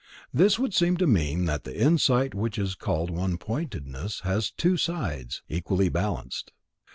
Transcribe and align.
This 0.33 0.57
would 0.57 0.73
seem 0.73 0.97
to 0.97 1.05
mean 1.05 1.45
that 1.45 1.63
the 1.63 1.79
insight 1.79 2.33
which 2.33 2.57
is 2.57 2.73
called 2.73 3.11
one 3.11 3.37
pointedness 3.37 4.21
has 4.21 4.49
two 4.49 4.75
sides, 4.75 5.43
equally 5.47 5.89
balanced. 5.89 6.51